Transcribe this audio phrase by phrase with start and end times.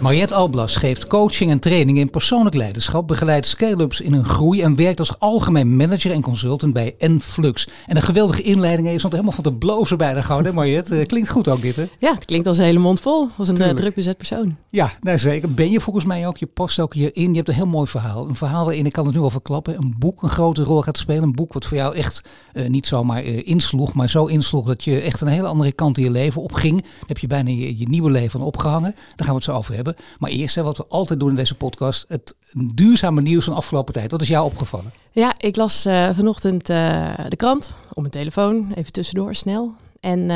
[0.00, 4.76] Mariette Alblas geeft coaching en training in persoonlijk leiderschap, begeleidt scale-ups in hun groei en
[4.76, 7.68] werkt als algemeen manager en consultant bij Enflux.
[7.86, 10.98] En een geweldige inleiding, je stond helemaal van de blozen bij de gouden, Mariette.
[10.98, 11.84] Eh, klinkt goed ook dit, hè?
[11.98, 14.56] Ja, het klinkt als een hele mond vol, als een uh, druk bezet persoon.
[14.70, 15.54] Ja, nou zeker.
[15.54, 17.30] Ben je volgens mij ook, je past ook hierin.
[17.30, 18.28] Je hebt een heel mooi verhaal.
[18.28, 20.98] Een verhaal waarin, ik kan het nu al verklappen, een boek een grote rol gaat
[20.98, 21.22] spelen.
[21.22, 24.84] Een boek wat voor jou echt uh, niet zomaar uh, insloeg, maar zo insloeg dat
[24.84, 26.82] je echt een hele andere kant in je leven opging.
[26.82, 28.94] Daar heb je bijna je, je nieuwe leven opgehangen.
[28.94, 29.85] Daar gaan we het zo over hebben.
[30.18, 32.36] Maar eerst, hè, wat we altijd doen in deze podcast, het
[32.74, 34.10] duurzame nieuws van de afgelopen tijd.
[34.10, 34.92] Wat is jou opgevallen?
[35.12, 39.74] Ja, ik las uh, vanochtend uh, de krant op mijn telefoon, even tussendoor, snel.
[40.00, 40.28] En uh,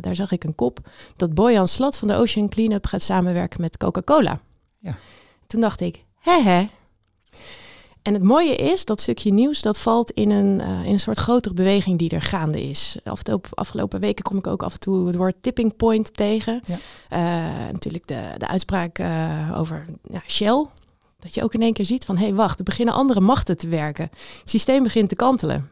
[0.00, 0.78] daar zag ik een kop
[1.16, 4.40] dat Boyan Slat van de Ocean Cleanup gaat samenwerken met Coca-Cola.
[4.78, 4.96] Ja.
[5.46, 6.68] Toen dacht ik, hè hè.
[8.04, 11.18] En het mooie is, dat stukje nieuws, dat valt in een, uh, in een soort
[11.18, 12.96] grotere beweging die er gaande is.
[13.04, 16.62] Afgelopen, afgelopen weken kom ik ook af en toe het woord tipping point tegen.
[16.66, 16.76] Ja.
[16.76, 20.66] Uh, natuurlijk de, de uitspraak uh, over ja, Shell.
[21.18, 23.56] Dat je ook in één keer ziet van, hé hey, wacht, er beginnen andere machten
[23.56, 24.08] te werken.
[24.40, 25.70] Het systeem begint te kantelen.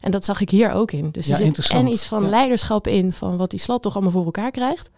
[0.00, 1.10] En dat zag ik hier ook in.
[1.10, 4.12] Dus er ja, zit en iets van leiderschap in, van wat die slat toch allemaal
[4.12, 4.90] voor elkaar krijgt.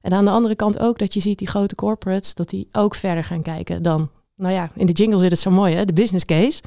[0.00, 2.94] En aan de andere kant ook dat je ziet die grote corporates, dat die ook
[2.94, 5.84] verder gaan kijken dan nou ja, in de jingle zit het zo mooi, hè?
[5.84, 6.62] de business case.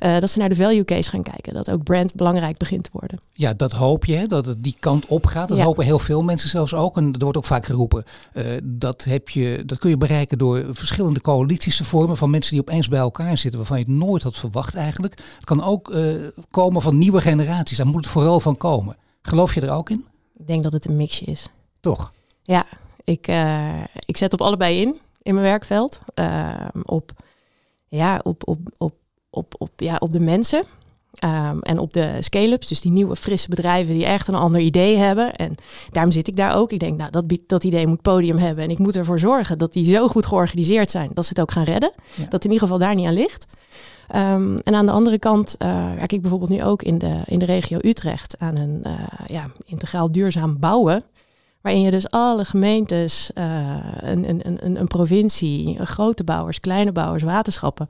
[0.00, 1.54] Uh, dat ze naar de value case gaan kijken.
[1.54, 3.20] Dat ook brand belangrijk begint te worden.
[3.32, 4.24] Ja, dat hoop je, hè?
[4.24, 5.48] dat het die kant op gaat.
[5.48, 5.64] Dat ja.
[5.64, 6.96] hopen heel veel mensen zelfs ook.
[6.96, 8.04] En er wordt ook vaak geroepen.
[8.34, 12.52] Uh, dat, heb je, dat kun je bereiken door verschillende coalities te vormen van mensen
[12.52, 13.58] die opeens bij elkaar zitten.
[13.58, 15.18] Waarvan je het nooit had verwacht eigenlijk.
[15.36, 17.76] Het kan ook uh, komen van nieuwe generaties.
[17.76, 18.96] Daar moet het vooral van komen.
[19.22, 20.04] Geloof je er ook in?
[20.36, 21.46] Ik denk dat het een mixje is.
[21.80, 22.12] Toch?
[22.42, 22.66] Ja,
[23.04, 23.28] ik,
[24.06, 26.00] ik zet op allebei in in mijn werkveld.
[26.14, 27.12] Uh, op,
[27.88, 28.94] ja, op, op, op,
[29.30, 30.64] op, op, ja, op de mensen.
[31.24, 34.96] Um, en op de scale-ups, dus die nieuwe frisse bedrijven die echt een ander idee
[34.96, 35.34] hebben.
[35.34, 35.54] En
[35.90, 36.72] daarom zit ik daar ook.
[36.72, 38.64] Ik denk, nou, dat, dat idee moet podium hebben.
[38.64, 41.52] En ik moet ervoor zorgen dat die zo goed georganiseerd zijn dat ze het ook
[41.52, 41.92] gaan redden.
[42.14, 42.24] Ja.
[42.28, 43.46] Dat in ieder geval daar niet aan ligt.
[44.16, 47.38] Um, en aan de andere kant uh, werk ik bijvoorbeeld nu ook in de, in
[47.38, 48.92] de regio Utrecht aan een uh,
[49.26, 51.04] ja, integraal duurzaam bouwen.
[51.60, 57.22] Waarin je dus alle gemeentes, uh, een, een, een, een provincie, grote bouwers, kleine bouwers,
[57.22, 57.88] waterschappen,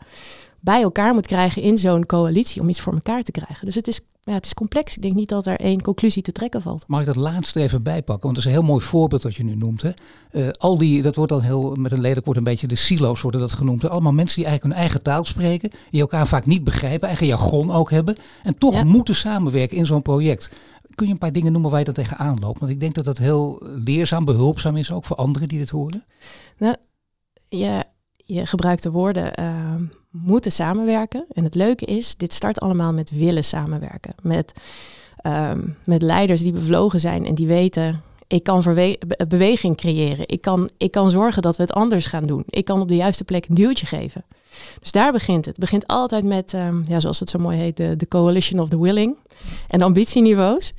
[0.60, 3.66] bij elkaar moet krijgen in zo'n coalitie om iets voor elkaar te krijgen.
[3.66, 4.96] Dus het is, ja, het is complex.
[4.96, 6.84] Ik denk niet dat er één conclusie te trekken valt.
[6.86, 8.22] Mag ik dat laatste even bijpakken?
[8.22, 9.82] Want dat is een heel mooi voorbeeld wat je nu noemt.
[9.82, 9.90] Hè?
[10.32, 13.20] Uh, al die, dat wordt dan heel, met een lelijk woord een beetje de silo's
[13.20, 13.82] worden dat genoemd.
[13.82, 13.88] Hè?
[13.88, 17.70] Allemaal mensen die eigenlijk hun eigen taal spreken, die elkaar vaak niet begrijpen, eigen jargon
[17.70, 18.16] ook hebben.
[18.42, 18.84] En toch ja.
[18.84, 20.50] moeten samenwerken in zo'n project.
[20.94, 22.58] Kun je een paar dingen noemen waar je dat tegenaan loopt?
[22.58, 26.04] Want ik denk dat dat heel leerzaam, behulpzaam is ook voor anderen die dit horen.
[26.58, 26.76] Nou,
[27.48, 27.84] je,
[28.16, 29.74] je gebruikt de woorden uh,
[30.10, 31.26] moeten samenwerken.
[31.32, 34.14] En het leuke is, dit start allemaal met willen samenwerken.
[34.22, 34.52] Met,
[35.26, 38.62] um, met leiders die bevlogen zijn en die weten, ik kan
[39.28, 40.28] beweging creëren.
[40.28, 42.42] Ik kan, ik kan zorgen dat we het anders gaan doen.
[42.46, 44.24] Ik kan op de juiste plek een duwtje geven.
[44.80, 45.56] Dus daar begint het.
[45.56, 48.80] Het begint altijd met, um, ja, zoals het zo mooi heet, de, coalition of the
[48.80, 49.16] willing.
[49.68, 50.72] En ambitieniveaus.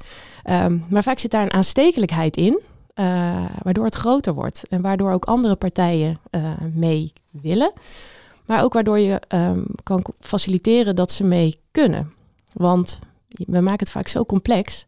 [0.50, 2.60] Um, maar vaak zit daar een aanstekelijkheid in,
[2.96, 4.64] uh, waardoor het groter wordt.
[4.70, 7.74] En waardoor ook andere partijen uh, mee willen.
[8.46, 12.14] Maar ook waardoor je um, kan faciliteren dat ze mee kunnen.
[12.54, 14.86] Want we maken het vaak zo complex.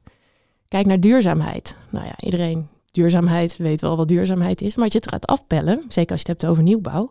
[0.67, 1.75] Kijk naar duurzaamheid.
[1.89, 4.75] Nou ja, iedereen duurzaamheid weet wel wat duurzaamheid is.
[4.75, 7.09] Maar als je het gaat afpellen, zeker als je het hebt over nieuwbouw.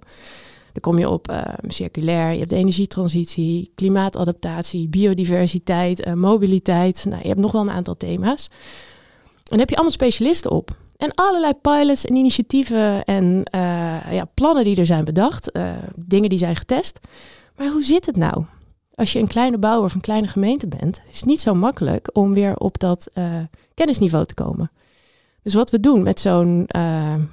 [0.73, 7.05] Dan kom je op uh, circulair, je hebt de energietransitie, klimaatadaptatie, biodiversiteit, uh, mobiliteit.
[7.09, 8.49] Nou, je hebt nog wel een aantal thema's.
[9.35, 10.77] En daar heb je allemaal specialisten op.
[10.97, 13.25] En allerlei pilots en initiatieven en
[13.55, 15.53] uh, ja, plannen die er zijn bedacht,
[15.97, 17.01] dingen die zijn getest.
[17.57, 18.45] Maar hoe zit het nou?
[18.95, 22.11] Als je een kleine bouwer of een kleine gemeente bent, is het niet zo makkelijk
[22.13, 23.11] om weer op dat
[23.75, 24.71] kennisniveau te komen.
[25.43, 26.67] Dus wat we doen met zo'n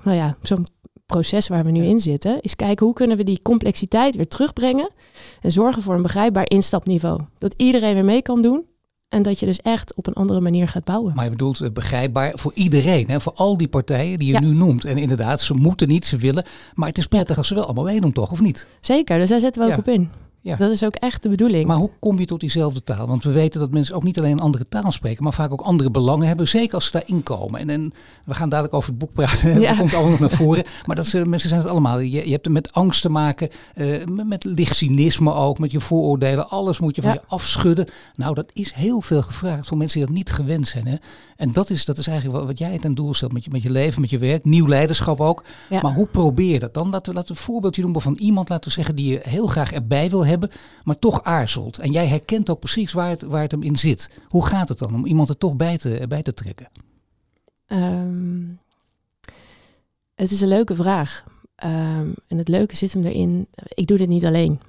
[0.04, 0.66] nou ja, zo'n
[1.10, 4.90] proces waar we nu in zitten, is kijken hoe kunnen we die complexiteit weer terugbrengen
[5.42, 7.22] en zorgen voor een begrijpbaar instapniveau.
[7.38, 8.66] Dat iedereen weer mee kan doen
[9.10, 11.14] en dat je dus echt op een andere manier gaat bouwen.
[11.16, 13.20] Maar je bedoelt uh, begrijpbaar voor iedereen, hè?
[13.20, 14.40] voor al die partijen die je ja.
[14.40, 14.86] nu noemt.
[14.86, 16.46] En inderdaad, ze moeten niet, ze willen.
[16.74, 18.32] Maar het is prettig als ze wel allemaal meedoen, toch?
[18.32, 18.68] Of niet?
[18.80, 19.80] Zeker, dus daar zetten we ook ja.
[19.80, 20.10] op in.
[20.42, 20.56] Ja.
[20.56, 21.68] Dat is ook echt de bedoeling.
[21.68, 23.08] Maar hoe kom je tot diezelfde taal?
[23.08, 25.62] Want we weten dat mensen ook niet alleen een andere taal spreken, maar vaak ook
[25.62, 26.48] andere belangen hebben.
[26.48, 27.60] Zeker als ze daarin komen.
[27.60, 27.94] En, en
[28.26, 29.48] we gaan dadelijk over het boek praten.
[29.60, 29.70] Ja.
[29.70, 30.64] Dat komt allemaal naar voren.
[30.86, 32.00] Maar dat ze, mensen zijn het allemaal.
[32.00, 35.80] Je, je hebt het met angst te maken, uh, met licht cynisme ook, met je
[35.80, 36.50] vooroordelen.
[36.50, 37.88] Alles moet je van je afschudden.
[38.16, 40.88] Nou, dat is heel veel gevraagd voor mensen die dat niet gewend zijn.
[40.88, 40.96] Hè?
[41.36, 43.72] En dat is, dat is eigenlijk wat, jij ten doel stelt met je, met je
[43.72, 44.46] leven, met je werk.
[44.46, 45.44] Nieuw leiderschap ook.
[45.70, 46.90] Maar hoe probeer je dat dan?
[46.90, 49.48] Laten we, laten we een voorbeeldje doen van iemand, laten we zeggen, die je heel
[49.48, 50.29] graag erbij wil hebben,
[50.84, 51.78] maar toch aarzelt.
[51.78, 54.10] En jij herkent ook precies waar het, waar het hem in zit.
[54.28, 56.70] Hoe gaat het dan om iemand er toch bij te, bij te trekken?
[57.68, 58.44] Ehm,
[60.16, 61.24] het is een leuke vraag.
[61.56, 64.60] Ehm, en het leuke zit hem erin, ik doe dit niet alleen.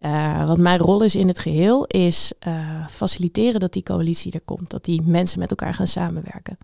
[0.00, 4.40] Uh, wat mijn rol is in het geheel, is uh, faciliteren dat die coalitie er
[4.40, 4.70] komt.
[4.70, 6.58] Dat die mensen met elkaar gaan samenwerken.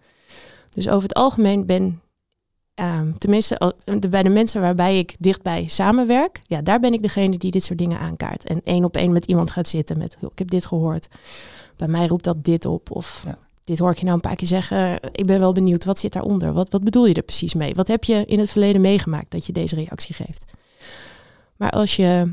[0.71, 2.01] Dus over het algemeen ben
[2.81, 3.75] Um, tenminste,
[4.11, 7.79] bij de mensen waarbij ik dichtbij samenwerk, ja, daar ben ik degene die dit soort
[7.79, 8.45] dingen aankaart.
[8.45, 11.09] En één op één met iemand gaat zitten met, ik heb dit gehoord.
[11.77, 12.91] Bij mij roept dat dit op.
[12.91, 13.39] Of ja.
[13.65, 14.99] dit hoor ik je nou een paar keer zeggen.
[15.13, 16.53] Ik ben wel benieuwd, wat zit daaronder?
[16.53, 17.75] Wat, wat bedoel je er precies mee?
[17.75, 20.45] Wat heb je in het verleden meegemaakt dat je deze reactie geeft?
[21.57, 22.33] Maar als je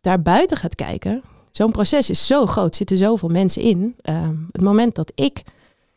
[0.00, 3.96] daar buiten gaat kijken, zo'n proces is zo groot, zitten zoveel mensen in.
[4.02, 5.42] Um, het moment dat ik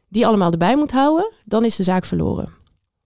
[0.07, 2.61] die allemaal erbij moet houden, dan is de zaak verloren.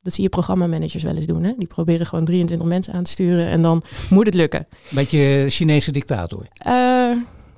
[0.07, 1.44] Dat zie je programmamanagers wel eens doen.
[1.44, 1.54] Hè?
[1.57, 4.68] Die proberen gewoon 23 mensen aan te sturen en dan moet het lukken.
[4.89, 6.48] Beetje Chinese dictator.
[6.68, 7.12] Uh,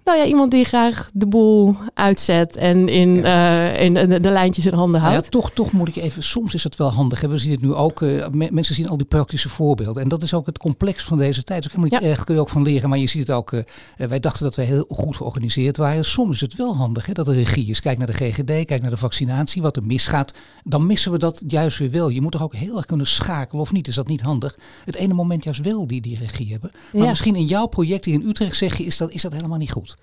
[0.09, 4.65] nou ja, iemand die graag de boel uitzet en in, uh, in de, de, lijntjes
[4.65, 5.23] in handen houdt.
[5.23, 7.21] ja, toch, toch moet ik even, soms is het wel handig.
[7.21, 10.03] We zien het nu ook, uh, mensen zien al die praktische voorbeelden.
[10.03, 11.63] En dat is ook het complex van deze tijd.
[11.63, 12.89] Dus helemaal niet erg, kun je ook van leren.
[12.89, 13.61] Maar je ziet het ook, uh,
[13.95, 16.06] wij dachten dat we heel goed georganiseerd waren.
[16.06, 17.79] Soms is het wel handig hè, dat er regie is.
[17.79, 20.33] Kijk naar de GGD, kijk naar de vaccinatie, wat er misgaat.
[20.63, 22.09] Dan missen we dat juist weer wel.
[22.09, 23.88] Je moet toch ook heel erg kunnen schakelen, of niet?
[23.88, 24.57] Is dat niet handig?
[24.85, 26.71] Het ene moment juist wel die, die regie hebben.
[26.94, 29.71] Maar misschien in jouw project in Utrecht zeg je, is dat, is dat helemaal niet
[29.71, 29.95] goed?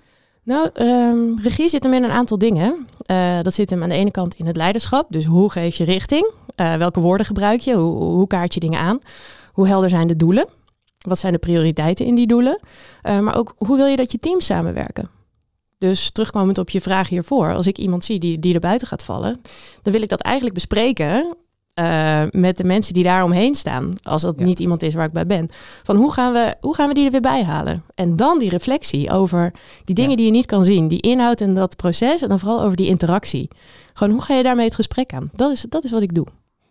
[0.46, 2.86] Nou, um, regie zit hem in een aantal dingen.
[3.10, 5.06] Uh, dat zit hem aan de ene kant in het leiderschap.
[5.12, 6.32] Dus hoe geef je richting?
[6.56, 7.74] Uh, welke woorden gebruik je?
[7.74, 8.98] Hoe, hoe, kaart je dingen aan?
[9.52, 10.46] Hoe helder zijn de doelen?
[10.98, 12.60] Wat zijn de prioriteiten in die doelen?
[13.02, 15.10] Uh, maar ook hoe wil je dat je teams samenwerken?
[15.78, 19.02] Dus terugkomend op je vraag hiervoor, als ik iemand zie die, die er buiten gaat
[19.02, 19.40] vallen,
[19.82, 21.36] dan wil ik dat eigenlijk bespreken
[21.80, 23.90] uh, met de mensen die daar omheen staan.
[24.02, 25.48] Als dat niet iemand is waar ik bij ben.
[25.82, 27.82] Van hoe gaan, we, hoe gaan we die er weer bij halen?
[27.94, 29.52] En dan die reflectie over
[29.84, 30.88] die dingen die je niet kan zien.
[30.88, 32.22] Die inhoud en dat proces.
[32.22, 33.48] En dan vooral over die interactie.
[33.92, 35.30] Gewoon hoe ga je daarmee het gesprek aan?
[35.32, 36.26] Dat is, dat is wat ik doe.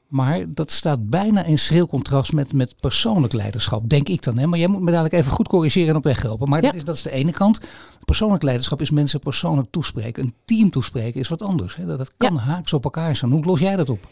[0.08, 4.38] Maar dat staat bijna in schril contrast met, met persoonlijk leiderschap, denk ik dan.
[4.38, 4.48] Hè?
[4.48, 6.50] Maar jij moet me dadelijk even goed corrigeren en op weg helpen.
[6.50, 7.62] Maar dat, is, dat is de ene kant.
[8.06, 10.24] Persoonlijk leiderschap is mensen persoonlijk toespreken.
[10.24, 11.76] Een team toespreken is wat anders.
[11.76, 11.86] Hè?
[11.86, 13.32] Dat, dat kan haaks op elkaar staan.
[13.32, 14.08] Hoe los jij dat op?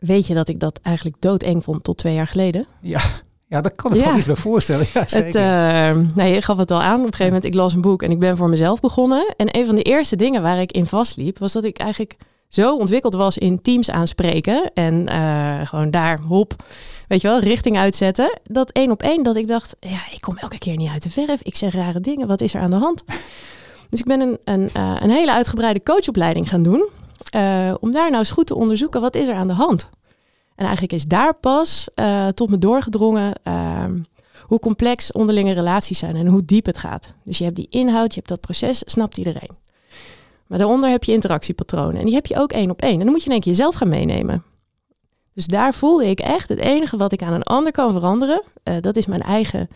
[0.00, 2.66] Weet je dat ik dat eigenlijk doodeng vond tot twee jaar geleden?
[2.80, 3.00] Ja,
[3.46, 4.86] ja dat kan ik me iets bij voorstellen.
[4.92, 5.26] Ja, zeker.
[5.26, 7.00] Het, uh, nou, je gaf het al aan.
[7.00, 9.34] Op een gegeven moment, ik las een boek en ik ben voor mezelf begonnen.
[9.36, 12.16] En een van de eerste dingen waar ik in vastliep, was dat ik eigenlijk
[12.48, 14.70] zo ontwikkeld was in teams aanspreken.
[14.74, 16.54] En uh, gewoon daar, hop,
[17.08, 18.40] weet je wel, richting uitzetten.
[18.44, 21.10] Dat één op één, dat ik dacht, ja, ik kom elke keer niet uit de
[21.10, 21.42] verf.
[21.42, 23.04] Ik zeg rare dingen, wat is er aan de hand?
[23.88, 26.88] Dus ik ben een, een, uh, een hele uitgebreide coachopleiding gaan doen.
[27.34, 29.90] Uh, om daar nou eens goed te onderzoeken, wat is er aan de hand?
[30.54, 33.84] En eigenlijk is daar pas uh, tot me doorgedrongen uh,
[34.42, 37.12] hoe complex onderlinge relaties zijn en hoe diep het gaat.
[37.24, 39.50] Dus je hebt die inhoud, je hebt dat proces, snapt iedereen.
[40.46, 42.98] Maar daaronder heb je interactiepatronen en die heb je ook één op één.
[42.98, 44.44] En dan moet je één keer jezelf gaan meenemen.
[45.34, 48.74] Dus daar voelde ik echt het enige wat ik aan een ander kan veranderen, uh,
[48.80, 49.68] dat is mijn eigen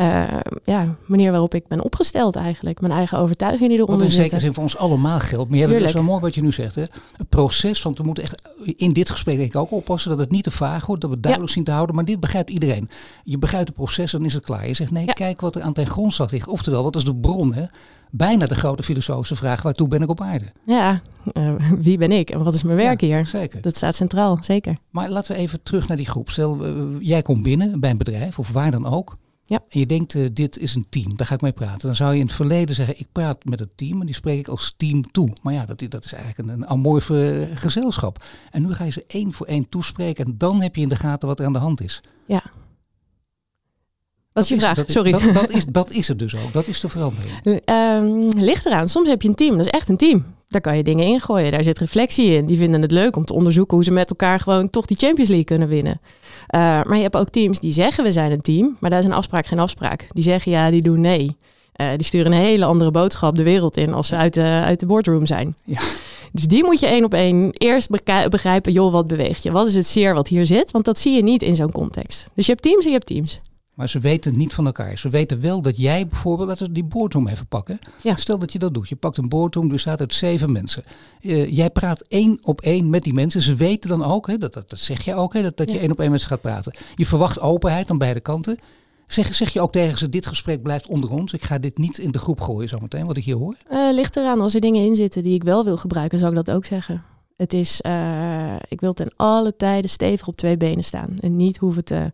[0.00, 2.80] uh, ja, manier waarop ik ben opgesteld eigenlijk.
[2.80, 4.16] Mijn eigen overtuiging die eronder zit.
[4.16, 5.50] in zekere zin voor ons allemaal geldt.
[5.50, 6.74] Maar je hebt het zo mooi wat je nu zegt.
[6.74, 6.82] Hè?
[7.16, 10.30] Het proces, want we moeten echt in dit gesprek denk ik ook oppassen dat het
[10.30, 11.00] niet te vaag wordt.
[11.00, 11.94] Dat we het duidelijk zien te houden.
[11.94, 12.88] Maar dit begrijpt iedereen.
[13.24, 14.68] Je begrijpt het proces, dan is het klaar.
[14.68, 16.48] Je zegt nee, kijk wat er aan ten grondslag ligt.
[16.48, 17.54] Oftewel, wat is de bron?
[17.54, 17.64] Hè?
[18.10, 20.44] Bijna de grote filosofische vraag, waartoe ben ik op aarde?
[20.64, 21.00] Ja,
[21.32, 23.26] uh, wie ben ik en wat is mijn werk hier?
[23.26, 23.60] Zeker.
[23.60, 24.76] Dat staat centraal, zeker.
[24.90, 26.30] Maar laten we even terug naar die groep.
[26.30, 29.16] Stel, uh, jij komt binnen bij een bedrijf of waar dan ook.
[29.50, 29.62] Ja.
[29.68, 31.86] En je denkt, uh, dit is een team, daar ga ik mee praten.
[31.86, 34.38] Dan zou je in het verleden zeggen, ik praat met het team en die spreek
[34.38, 35.32] ik als team toe.
[35.42, 38.24] Maar ja, dat, dat is eigenlijk een, een amorfe gezelschap.
[38.50, 40.96] En nu ga je ze één voor één toespreken en dan heb je in de
[40.96, 42.02] gaten wat er aan de hand is.
[42.26, 42.42] Ja.
[44.32, 44.76] Wat is je vraag?
[44.76, 45.10] Dat Sorry.
[45.10, 46.52] Dat, dat, is, dat is het dus ook.
[46.52, 47.40] Dat is de verandering.
[47.44, 48.88] Uh, ligt eraan.
[48.88, 49.56] Soms heb je een team.
[49.56, 50.24] Dat is echt een team.
[50.50, 51.50] Daar kan je dingen ingooien.
[51.50, 52.46] Daar zit reflectie in.
[52.46, 55.28] Die vinden het leuk om te onderzoeken hoe ze met elkaar gewoon toch die Champions
[55.28, 56.00] League kunnen winnen.
[56.02, 59.04] Uh, maar je hebt ook teams die zeggen we zijn een team, maar daar is
[59.04, 60.08] een afspraak geen afspraak.
[60.12, 61.36] Die zeggen ja, die doen nee.
[61.76, 64.80] Uh, die sturen een hele andere boodschap de wereld in als ze uit de, uit
[64.80, 65.54] de boardroom zijn.
[65.64, 65.80] Ja.
[66.32, 67.90] Dus die moet je één op één eerst
[68.30, 69.50] begrijpen, joh, wat beweegt je?
[69.50, 70.70] Wat is het zeer wat hier zit?
[70.70, 72.28] Want dat zie je niet in zo'n context.
[72.34, 73.40] Dus je hebt teams en je hebt teams.
[73.80, 74.98] Maar ze weten niet van elkaar.
[74.98, 77.78] Ze weten wel dat jij bijvoorbeeld, laten we die boardroom even pakken.
[78.02, 78.16] Ja.
[78.16, 78.88] Stel dat je dat doet.
[78.88, 80.82] Je pakt een boardroom, er staat uit zeven mensen.
[81.20, 83.42] Eh, jij praat één op één met die mensen.
[83.42, 85.78] Ze weten dan ook, hè, dat, dat, dat zeg je ook, hè, dat, dat je
[85.78, 86.74] één op één met ze gaat praten.
[86.94, 88.58] Je verwacht openheid aan beide kanten.
[89.06, 91.32] Zeg, zeg je ook tegen ze, dit gesprek blijft onder ons.
[91.32, 93.56] Ik ga dit niet in de groep gooien zometeen, wat ik hier hoor.
[93.68, 96.44] Eh, ligt eraan, als er dingen in zitten die ik wel wil gebruiken, zou ik
[96.44, 97.04] dat ook zeggen.
[97.36, 101.16] Het is, eh, ik wil ten alle tijden stevig op twee benen staan.
[101.20, 102.10] En niet hoeven te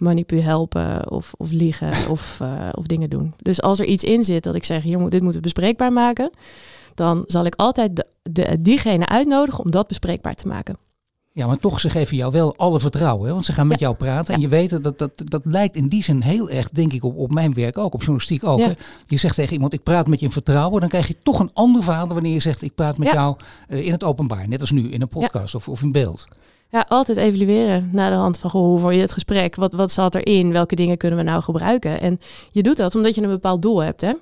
[0.00, 3.34] manipu helpen of, of liegen of, eh, of dingen doen.
[3.36, 6.30] Dus als er iets in zit dat ik zeg, jongen, dit moeten we bespreekbaar maken.
[6.94, 10.76] Dan zal ik altijd de, de, diegene uitnodigen om dat bespreekbaar te maken.
[11.32, 13.26] Ja, maar toch, ze geven jou wel alle vertrouwen.
[13.26, 13.32] Hè?
[13.32, 13.86] Want ze gaan met Ja.
[13.86, 14.34] jou praten.
[14.34, 17.16] En je weet dat, dat, dat lijkt in die zin heel erg, denk ik, op,
[17.16, 18.58] op mijn werk ook, op journalistiek ook.
[18.58, 18.74] Ja.
[19.06, 20.80] Je zegt tegen iemand, ik praat met je in vertrouwen.
[20.80, 23.36] Dan krijg je toch een ander verhaal dan wanneer je zegt, ik praat met jou
[23.68, 24.48] eh, in het openbaar.
[24.48, 26.28] Net als nu, in een podcast of, of in beeld.
[26.70, 29.54] Ja, altijd evalueren naar de hand van goh, hoe vond je het gesprek?
[29.54, 30.52] Wat, wat zat erin?
[30.52, 32.00] Welke dingen kunnen we nou gebruiken?
[32.00, 32.20] En
[32.52, 34.00] je doet dat omdat je een bepaald doel hebt.
[34.00, 34.12] Hè?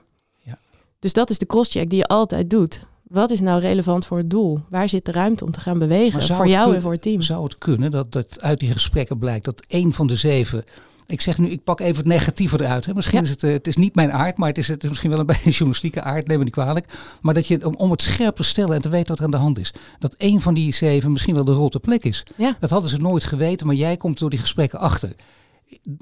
[0.43, 0.59] Ja.
[0.99, 2.87] Dus dat is de crosscheck die je altijd doet.
[3.02, 4.61] Wat is nou relevant voor het doel?
[4.69, 6.23] Waar zit de ruimte om te gaan bewegen?
[6.23, 7.21] Voor jou en voor het team.
[7.23, 10.64] Zou het kunnen dat, dat uit die gesprekken blijkt dat één van de zeven...
[11.11, 12.87] Ik zeg nu, ik pak even het negatieve eruit.
[12.87, 12.95] Hè.
[12.95, 13.25] Misschien Ja.
[13.25, 15.19] is het, eh, het is niet mijn aard, maar het is, het is misschien wel
[15.19, 16.93] een beetje journalistieke aard, neem me niet kwalijk.
[17.21, 19.31] Maar dat je, om, om het scherp te stellen en te weten wat er aan
[19.31, 22.27] de hand is, dat één van die zeven misschien wel de rotte plek is.
[22.37, 22.57] Ja.
[22.61, 25.12] Dat hadden ze nooit geweten, maar jij komt door die gesprekken achter.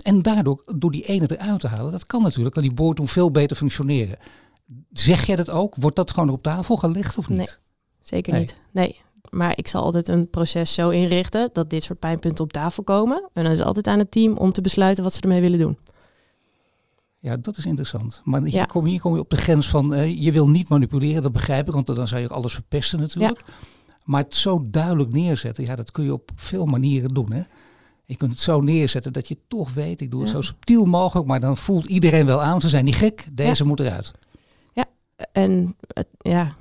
[0.03, 3.31] En daardoor, door die ene eruit te halen, dat kan natuurlijk, kan die boordroom veel
[3.31, 4.19] beter functioneren.
[4.93, 5.75] Zeg jij dat ook?
[5.77, 7.39] Wordt dat gewoon op tafel gelegd of niet?
[7.39, 7.49] Nee.
[8.01, 8.41] Zeker Nee.
[8.41, 8.55] niet.
[8.73, 9.01] Nee.
[9.31, 13.29] Maar ik zal altijd een proces zo inrichten dat dit soort pijnpunten op tafel komen.
[13.33, 15.59] En dan is het altijd aan het team om te besluiten wat ze ermee willen
[15.59, 15.79] doen.
[17.19, 18.21] Ja, dat is interessant.
[18.25, 18.65] Maar hier, Ja.
[18.65, 21.67] kom, hier kom je op de grens van, eh, je wil niet manipuleren, dat begrijp
[21.67, 23.41] ik, want dan zou je ook alles verpesten natuurlijk.
[24.05, 27.33] Maar het zo duidelijk neerzetten, ja, dat kun je op veel manieren doen.
[27.33, 27.43] Hè?
[28.05, 30.35] Je kunt het zo neerzetten dat je toch weet, ik doe het Ja.
[30.35, 33.81] zo subtiel mogelijk, maar dan voelt iedereen wel aan, ze zijn niet gek, deze moet
[33.81, 34.13] eruit.
[35.33, 36.55] En het- ja,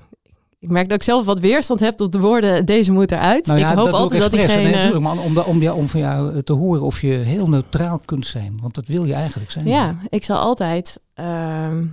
[0.65, 3.45] ik merk dat ik zelf wat weerstand heb tot de woorden deze moet eruit.
[3.45, 4.55] Nou ja, ik hoop altijd dat expres.
[4.55, 4.83] Nee, diegene...
[4.83, 7.99] natuurlijk, maar om, om, ja, om van jou eh, te horen of je heel neutraal
[8.05, 8.57] kunt zijn.
[8.61, 9.67] Want dat wil je eigenlijk zijn.
[9.67, 11.85] Ja, ik zal altijd ehm,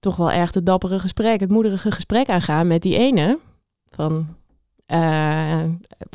[0.00, 3.38] toch wel erg de dappere gesprek, het moedige gesprek aangaan met die ene.
[3.90, 4.26] Van
[4.86, 5.62] eh,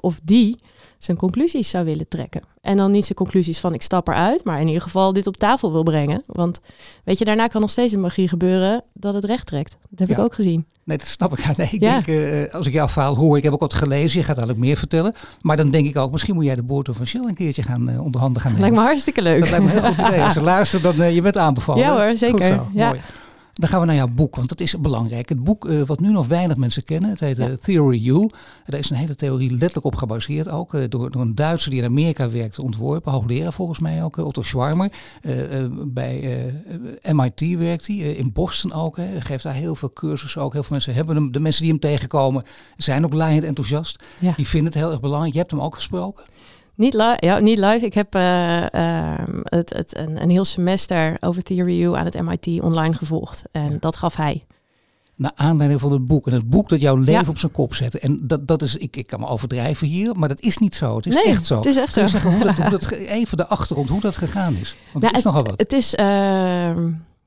[0.01, 0.59] of die
[0.99, 2.41] zijn conclusies zou willen trekken.
[2.61, 5.37] En dan niet zijn conclusies van ik stap eruit, maar in ieder geval dit op
[5.37, 6.23] tafel wil brengen.
[6.25, 6.59] Want
[7.03, 9.77] weet je, daarna kan nog steeds de magie gebeuren dat het recht trekt.
[9.89, 10.15] Dat heb Ja.
[10.17, 10.65] ik ook gezien.
[10.83, 11.39] Nee, dat snap ik.
[11.45, 11.99] Ja, nee, ik Ja.
[12.01, 12.07] denk,
[12.47, 14.77] eh, als ik jouw verhaal hoor, ik heb ook wat gelezen, je gaat eigenlijk meer
[14.77, 15.13] vertellen.
[15.41, 17.89] Maar dan denk ik ook, misschien moet jij de boord van Shell een keertje gaan
[17.89, 18.65] uh, onderhanden gaan nemen.
[18.67, 19.39] Lijkt me hartstikke leuk.
[19.39, 20.21] Dat lijkt me een heel goed idee.
[20.21, 21.83] Als ze luisteren, dan uh, je bent aanbevolen.
[21.83, 22.37] Ja hoor, zeker.
[22.45, 22.99] Goed zo, mooi.
[23.59, 25.29] Dan gaan we naar jouw boek, want dat is belangrijk.
[25.29, 27.55] Het boek uh, wat nu nog weinig mensen kennen, het heet ja.
[27.61, 28.29] Theory U.
[28.65, 31.79] Daar is een hele theorie letterlijk op gebaseerd, ook uh, door, door, een Duitser die
[31.79, 34.91] in Amerika werkte ontworpen, hoogleraar volgens mij ook, Otto Schwarmer.
[35.87, 36.53] bij
[37.01, 40.53] MIT werkt hij, in Boston ook, geeft daar heel veel cursussen ook.
[40.53, 42.43] Heel veel mensen hebben hem, de mensen die hem tegenkomen
[42.77, 44.03] zijn ook laaiend enthousiast.
[44.19, 44.33] Ja.
[44.35, 45.33] Die vinden het heel erg belangrijk.
[45.33, 46.23] Je hebt hem ook gesproken.
[46.79, 47.85] Niet, li ja, niet live.
[47.85, 52.21] Ik heb uh, uh, het, het, een, een heel semester over Theory U aan het
[52.21, 53.43] MIT online gevolgd.
[53.51, 53.77] En ja.
[53.79, 54.45] dat gaf hij.
[55.15, 56.27] Naar aanleiding van het boek.
[56.27, 57.29] En het boek dat jouw leven ja.
[57.29, 57.99] op zijn kop zette.
[57.99, 60.95] En dat, dat is, ik, ik kan me overdrijven hier, maar dat is niet zo.
[60.95, 61.55] Het is nee, echt zo.
[61.55, 62.07] Het is echt zo.
[62.07, 64.75] Zeggen, hoe dat, hoe dat, even de achtergrond, hoe dat gegaan is.
[64.91, 65.59] Want nou, het is nogal wat.
[65.59, 65.93] Het is...
[65.95, 66.77] Uh,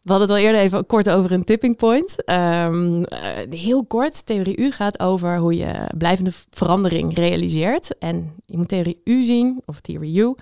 [0.02, 2.30] we hadden het al eerder even kort over een tipping point.
[2.30, 3.06] Um, uh,
[3.50, 7.98] heel kort, theorie U gaat over hoe je blijvende verandering realiseert.
[7.98, 10.34] En je moet theorie U zien, of theorie U,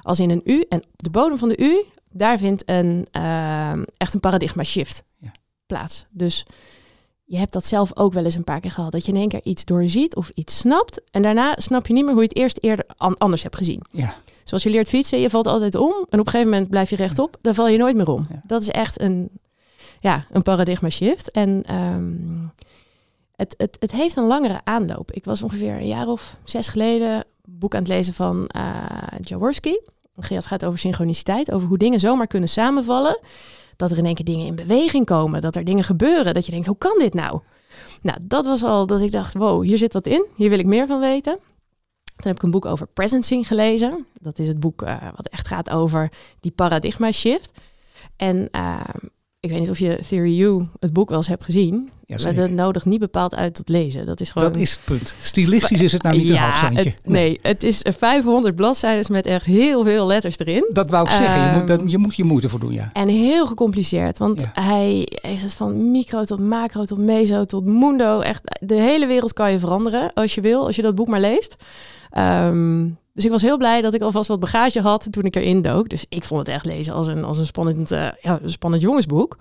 [0.00, 0.64] als in een U.
[0.68, 5.02] En op de bodem van de U, daar vindt een, uh, echt een paradigma shift
[5.16, 5.32] ja.
[5.66, 6.06] plaats.
[6.10, 6.46] Dus
[7.24, 8.92] je hebt dat zelf ook wel eens een paar keer gehad.
[8.92, 11.00] Dat je in één keer iets doorziet of iets snapt.
[11.10, 13.82] En daarna snap je niet meer hoe je het eerst eerder an anders hebt gezien.
[13.90, 14.16] Ja.
[14.48, 15.92] Zoals je leert fietsen, je valt altijd om.
[15.92, 17.36] En op een gegeven moment blijf je rechtop.
[17.40, 18.26] Dan val je nooit meer om.
[18.30, 18.40] Ja.
[18.46, 19.28] Dat is echt een,
[20.00, 21.30] ja, een paradigma shift.
[21.30, 22.52] En um,
[23.36, 25.12] het, het, het heeft een langere aanloop.
[25.12, 28.62] Ik was ongeveer een jaar of zes geleden een boek aan het lezen van uh,
[29.20, 29.80] Jaworski.
[30.18, 31.52] Het gaat over synchroniciteit.
[31.52, 33.20] Over hoe dingen zomaar kunnen samenvallen.
[33.76, 35.40] Dat er in één keer dingen in beweging komen.
[35.40, 36.34] Dat er dingen gebeuren.
[36.34, 37.40] Dat je denkt, hoe kan dit nou?
[38.02, 40.24] Nou, dat was al dat ik dacht, wow, hier zit wat in.
[40.34, 41.38] Hier wil ik meer van weten.
[42.18, 44.06] Toen heb ik een boek over presencing gelezen.
[44.20, 47.58] Dat is het boek uh, wat echt gaat over die paradigma shift.
[48.16, 48.80] En uh,
[49.48, 51.90] ik weet niet of je Theory U, het boek, wel eens hebt gezien.
[52.06, 54.06] Ja, maar dat nodigt niet bepaald uit tot lezen.
[54.06, 54.52] Dat is gewoon...
[54.52, 55.14] Dat is het punt.
[55.18, 56.90] Stilistisch is het nou niet ja, een halfstandje.
[56.90, 57.38] Het, nee.
[57.42, 60.70] het is 500 bladzijden met echt heel veel letters erin.
[60.72, 61.50] Dat wou ik zeggen.
[61.50, 62.90] Je, moet, dat, je moet je moeite voor doen, ja.
[62.92, 64.18] En heel gecompliceerd.
[64.18, 64.62] Want ja.
[64.62, 68.20] hij heeft het van micro tot macro tot meso tot mundo.
[68.20, 70.66] Echt, de hele wereld kan je veranderen als je wil.
[70.66, 71.56] Als je dat boek maar leest.
[72.18, 75.62] Um, Dus ik was heel blij dat ik alvast wat bagage had toen ik erin
[75.62, 75.88] dook.
[75.88, 78.82] Dus ik vond het echt lezen als een, als een, spannend, uh, ja, een spannend
[78.82, 79.36] jongensboek.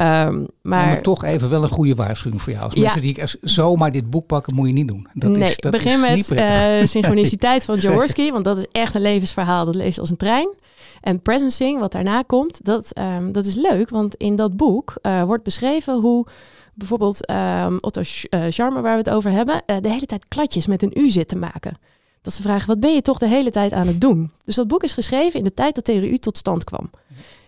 [0.00, 0.86] Um, maar...
[0.86, 1.02] maar...
[1.02, 2.64] toch even wel een goede waarschuwing voor jou.
[2.64, 2.80] Als ja.
[2.80, 5.08] mensen die ik zomaar dit boek pakken, moet je niet doen.
[5.14, 8.94] Dat nee, is, dat begin is met uh, Synchroniciteit van Jaworski, want dat is echt
[8.94, 9.64] een levensverhaal.
[9.64, 10.54] Dat leest als een trein.
[11.00, 13.88] En Presencing, wat daarna komt, dat, um, dat is leuk.
[13.88, 16.26] Want in dat boek uh, wordt beschreven hoe
[16.74, 20.92] bijvoorbeeld um, Otto Scharmer, waar we het over hebben, de hele tijd kladjes met een
[20.94, 21.78] U zit te maken.
[22.26, 24.32] Dat ze vragen, wat ben je toch de hele tijd aan het doen?
[24.44, 26.90] Dus dat boek is geschreven in de tijd dat TRU tot stand kwam.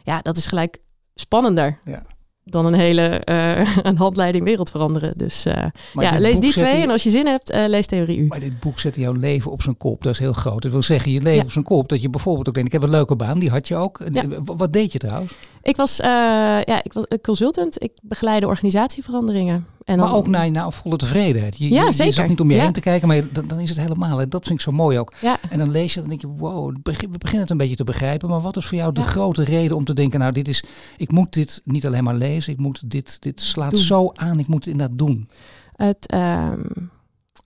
[0.04, 0.78] Ja, dat is gelijk
[1.14, 1.80] spannender.
[1.85, 2.02] Ja
[2.50, 5.12] dan een hele uh, een handleiding wereld veranderen.
[5.16, 5.54] Dus uh,
[5.92, 8.26] ja, lees die twee en als je zin hebt, uh, lees Theorie U.
[8.26, 10.02] Maar dit boek zet jouw leven op zijn kop.
[10.02, 10.62] Dat is heel groot.
[10.62, 11.88] Dat wil zeggen, je leven op zijn kop.
[11.88, 13.38] Dat je bijvoorbeeld ook denkt, ik heb een leuke baan.
[13.38, 14.00] Die had je ook.
[14.12, 14.25] Ja.
[14.44, 15.32] Wat deed je trouwens?
[15.68, 17.82] Ik was, ja, ik was consultant.
[17.82, 19.66] Ik begeleide organisatieveranderingen.
[19.84, 21.58] En maar ook naar, naar volle tevredenheid.
[21.58, 22.04] Je, ja, je, zeker.
[22.04, 24.20] je zat niet om je heen te kijken, maar dan, dan, is het helemaal.
[24.20, 25.12] En dat vind ik zo mooi ook.
[25.20, 25.38] Ja.
[25.50, 28.28] En dan lees je dan denk je, wow, we beginnen het een beetje te begrijpen.
[28.28, 30.64] Maar wat is voor jou de grote reden om te denken, nou, dit is,
[30.96, 34.46] ik moet dit niet alleen maar lezen, ik moet dit, dit slaat zo aan, ik
[34.46, 35.28] moet het inderdaad doen.
[35.76, 36.90] Het, um,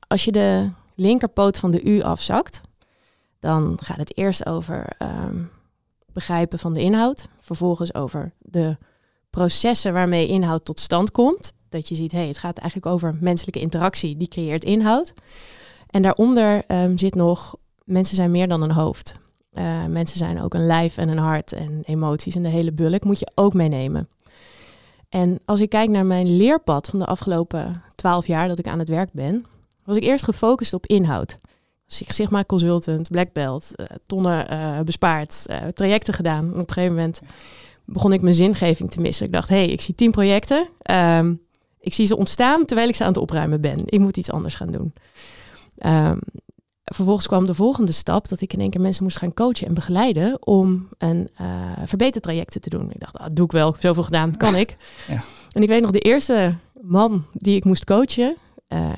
[0.08, 2.60] als je de linkerpoot van de U afzakt,
[3.40, 5.50] dan gaat het eerst over um,
[6.12, 7.28] begrijpen van de inhoud.
[7.38, 8.76] Vervolgens over de
[9.30, 11.52] processen waarmee inhoud tot stand komt.
[11.68, 15.14] Dat je ziet, hey, het gaat eigenlijk over menselijke interactie, die creëert inhoud.
[15.90, 19.20] En daaronder um, zit nog, mensen zijn meer dan een hoofd.
[19.52, 23.04] Uh, mensen zijn ook een lijf en een hart en emoties en de hele bulk
[23.04, 24.08] moet je ook meenemen.
[25.08, 28.78] En als ik kijk naar mijn leerpad van de afgelopen twaalf jaar dat ik aan
[28.78, 29.46] het werk ben,
[29.84, 31.38] was ik eerst gefocust op inhoud.
[31.92, 36.44] Sigma consultant, black belt, uh, tonnen uh, bespaard, trajecten gedaan.
[36.44, 37.20] En op een gegeven moment
[37.84, 39.26] begon ik mijn zingeving te missen.
[39.26, 40.68] Ik dacht, hé, hey, ik zie tien projecten.
[40.90, 41.40] Um,
[41.80, 43.82] ik zie ze ontstaan terwijl ik ze aan het opruimen ben.
[43.84, 44.92] Ik moet iets anders gaan doen.
[45.86, 46.18] Um,
[46.84, 49.74] vervolgens kwam de volgende stap dat ik in één keer mensen moest gaan coachen en
[49.74, 52.90] begeleiden om een uh, verbetertrajecten te doen.
[52.90, 54.76] Ik dacht, ah, doe ik wel, zoveel gedaan, kan ik.
[55.08, 55.22] Ja.
[55.52, 58.36] En ik weet nog, de eerste man die ik moest coachen,
[58.68, 58.92] uh,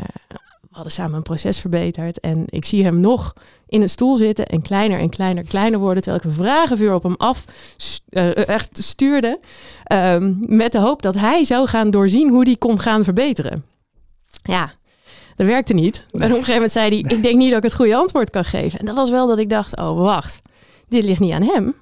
[0.75, 2.21] we hadden samen een proces verbeterd.
[2.21, 3.33] En ik zie hem nog
[3.67, 6.03] in een stoel zitten en kleiner en kleiner, kleiner worden.
[6.03, 7.45] Terwijl ik een vragenvuur op hem af
[8.09, 9.41] uh, echt stuurde.
[9.93, 13.65] Um, met de hoop dat hij zou gaan doorzien hoe die kon gaan verbeteren.
[14.43, 14.73] Ja,
[15.37, 15.97] dat werkte niet.
[15.97, 18.31] En op een gegeven moment zei hij, ik denk niet dat ik het goede antwoord
[18.31, 18.79] kan geven.
[18.79, 20.41] En dat was wel dat ik dacht, oh wacht,
[20.89, 21.75] dit ligt niet aan hem.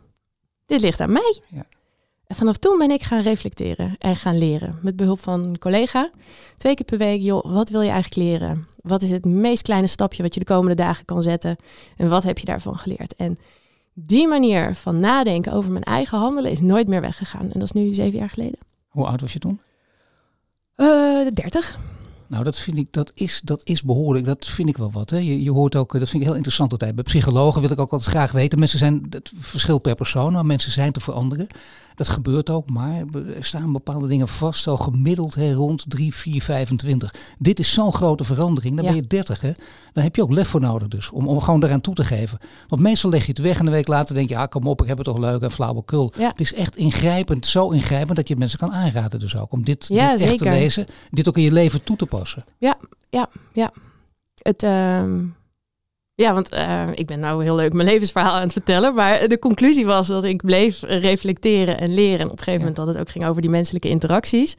[0.66, 1.40] Dit ligt aan mij.
[1.48, 1.66] Ja.
[2.32, 4.78] En vanaf toen ben ik gaan reflecteren en gaan leren.
[4.82, 6.10] Met behulp van een collega.
[6.56, 8.66] Twee keer per week, joh, wat wil je eigenlijk leren?
[8.80, 11.56] Wat is het meest kleine stapje wat je de komende dagen kan zetten?
[11.96, 13.14] En wat heb je daarvan geleerd?
[13.14, 13.36] En
[13.94, 17.52] die manier van nadenken over mijn eigen handelen is nooit meer weggegaan.
[17.52, 18.58] En dat is nu zeven jaar geleden.
[18.88, 19.60] Hoe oud was je toen?
[20.76, 21.78] Uh, 30.
[22.32, 24.24] Nou, dat vind ik, dat is, dat is behoorlijk.
[24.24, 25.10] Dat vind ik wel wat.
[25.10, 25.16] Hè.
[25.16, 26.94] Je, je hoort ook, dat vind ik heel interessant altijd.
[26.94, 28.58] Bij psychologen wil ik ook altijd graag weten.
[28.58, 31.46] Mensen zijn, het verschilt per persoon, maar mensen zijn te veranderen.
[31.94, 33.04] Dat gebeurt ook, maar
[33.36, 37.14] er staan bepaalde dingen vast, al gemiddeld hè, rond 3, 4, 25.
[37.38, 39.52] Dit is zo'n grote verandering, dan ben je 30 hè.
[39.92, 42.38] Dan heb je ook lef voor nodig dus, om, om gewoon daaraan toe te geven.
[42.68, 44.82] Want meestal leg je het weg en een week later denk je, ah kom op,
[44.82, 46.12] ik heb het toch leuk en flauwekul.
[46.18, 46.28] Ja.
[46.28, 49.52] Het is echt ingrijpend, zo ingrijpend dat je mensen kan aanraden dus ook.
[49.52, 52.44] Om dit, ja, dit echt te lezen, dit ook in je leven toe te passen.
[52.58, 52.78] Ja,
[53.10, 53.72] ja, ja.
[54.42, 54.62] Het...
[54.62, 55.02] Uh
[56.14, 58.94] ja, want uh, ik ben nou heel leuk mijn levensverhaal aan het vertellen.
[58.94, 62.18] Maar de conclusie was dat ik bleef reflecteren en leren.
[62.18, 64.56] En op een gegeven moment dat het ook ging over die menselijke interacties.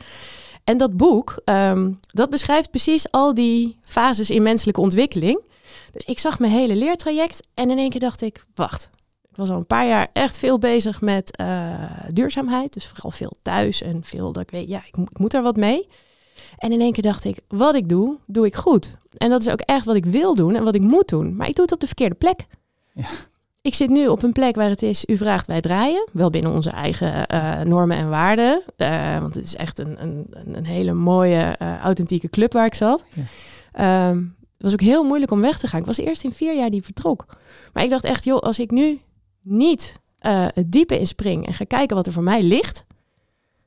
[0.64, 5.44] En dat boek, um, dat beschrijft precies al die fases in menselijke ontwikkeling.
[5.92, 8.90] Dus ik zag mijn hele leertraject en in één keer dacht ik, wacht.
[9.30, 11.74] Ik was al een paar jaar echt veel bezig met uh,
[12.12, 12.74] duurzaamheid.
[12.74, 15.56] Dus vooral veel thuis en veel dat ik weet, ja, ik, ik moet daar wat
[15.56, 15.88] mee.
[16.64, 18.98] En in één keer dacht ik, wat ik doe, doe ik goed.
[19.18, 21.36] En dat is ook echt wat ik wil doen en wat ik moet doen.
[21.36, 22.46] Maar ik doe het op de verkeerde plek.
[22.94, 23.06] Ja.
[23.62, 26.08] Ik zit nu op een plek waar het is, u vraagt, wij draaien.
[26.12, 28.64] Wel binnen onze eigen uh, normen en waarden.
[28.78, 32.74] Uh, want het is echt een, een, een hele mooie, uh, authentieke club waar ik
[32.74, 33.04] zat.
[33.74, 34.10] Ja.
[34.10, 35.80] Um, het was ook heel moeilijk om weg te gaan.
[35.80, 37.26] Ik was eerst in vier jaar die vertrok.
[37.74, 39.00] Maar ik dacht echt, joh, als ik nu
[39.42, 40.02] niet
[40.54, 42.86] het diepe inspring en ga kijken wat er voor mij ligt,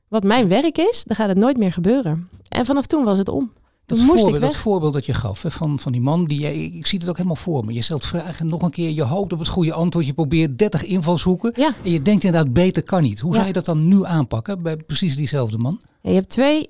[0.07, 2.29] wat mijn werk is, dan gaat het nooit meer gebeuren.
[2.49, 3.51] En vanaf toen was het om.
[3.85, 6.87] Dat, voorbeeld, dat voorbeeld dat je gaf hè, van, van die man, die, ik, ik
[6.87, 7.73] zie het ook helemaal voor me.
[7.73, 10.83] Je stelt vragen nog een keer, je hoopt op het goede antwoord, je probeert 30
[10.83, 11.73] invalshoeken ja.
[11.83, 13.19] en je denkt inderdaad beter kan niet.
[13.19, 15.81] Hoe zou je dat dan nu aanpakken bij precies diezelfde man?
[16.01, 16.69] Ja, je hebt twee,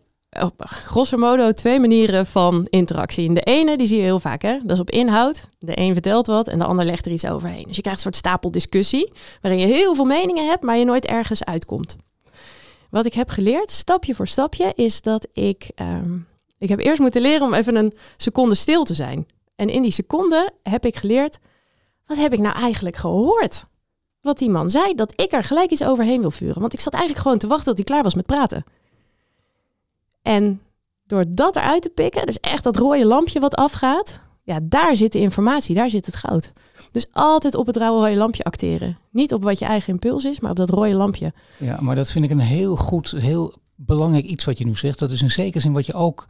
[0.60, 3.34] grosso modo, twee manieren van interactie.
[3.34, 4.60] de ene, die zie je heel vaak, hè?
[4.64, 5.50] dat is op inhoud.
[5.60, 7.64] De een vertelt wat en de ander legt er iets overheen.
[7.68, 11.06] Dus je krijgt een soort stapeldiscussie, waarin je heel veel meningen hebt, maar je nooit
[11.06, 11.96] ergens uitkomt.
[12.90, 15.70] Wat ik heb geleerd, stapje voor stapje, is dat ik...
[15.76, 19.28] Um, ik heb eerst moeten leren om even een seconde stil te zijn.
[19.56, 21.40] En in die seconde heb ik geleerd
[22.08, 23.66] wat heb ik nou eigenlijk gehoord?
[24.22, 26.62] Wat die man zei, dat ik er gelijk iets overheen wil vuren.
[26.62, 28.64] Want ik zat eigenlijk gewoon te wachten tot hij klaar was met praten.
[30.22, 30.62] En
[31.06, 35.12] door dat eruit te pikken, dus echt dat rode lampje wat afgaat, ja, daar zit
[35.12, 36.52] de informatie, daar zit het goud.
[36.92, 38.98] Dus altijd op het rode lampje acteren.
[39.12, 41.34] Niet op wat je eigen impuls is, maar op dat rode lampje.
[41.58, 45.00] Ja, maar dat vind ik een heel goed, heel belangrijk iets wat je nu zegt.
[45.00, 46.28] Dat is in zekere zin wat je ook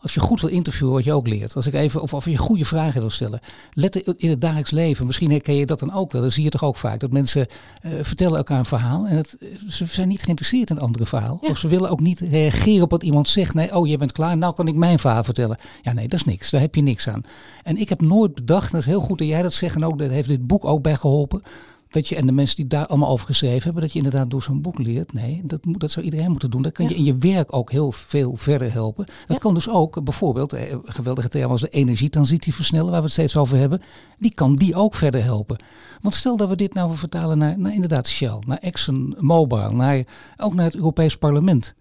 [0.00, 1.56] als je goed wil interviewen, wat je ook leert.
[1.56, 3.40] Als ik even, of, of je goede vragen wil stellen.
[3.72, 5.06] Let in het dagelijks leven.
[5.06, 6.20] Misschien herken je dat dan ook wel.
[6.20, 7.46] Dan zie je toch ook vaak dat mensen
[7.82, 9.06] uh, vertellen elkaar een verhaal.
[9.06, 9.36] En het,
[9.68, 11.38] ze zijn niet geïnteresseerd in het andere verhaal.
[11.42, 13.54] Of ze willen ook niet reageren op wat iemand zegt.
[13.54, 14.36] Nee, oh, je bent klaar.
[14.36, 15.58] Nou kan ik mijn verhaal vertellen.
[15.82, 16.50] Ja, nee, dat is niks.
[16.50, 17.22] Daar heb je niks aan.
[17.62, 19.74] En ik heb nooit bedacht, en dat is heel goed dat jij dat zegt.
[19.74, 21.42] En ook, dat heeft dit boek ook bij geholpen
[21.90, 24.42] dat je, en de mensen die daar allemaal over geschreven hebben, dat je inderdaad door
[24.42, 25.12] zo'n boek leert.
[25.12, 26.62] Nee, dat, moet, dat zou iedereen moeten doen.
[26.62, 29.06] Dat kan je in je werk ook heel veel verder helpen.
[29.26, 33.12] Dat kan dus ook bijvoorbeeld, eh, geweldige term als de energietransitie versnellen, waar we het
[33.12, 33.82] steeds over hebben.
[34.16, 35.62] Die kan die ook verder helpen.
[36.00, 40.04] Want stel dat we dit nou vertalen naar, naar inderdaad Shell, naar ExxonMobil, naar,
[40.36, 41.74] ook naar het Europees Parlement